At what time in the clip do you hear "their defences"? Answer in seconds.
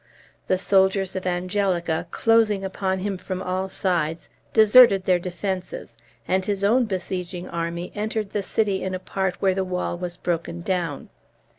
5.05-5.95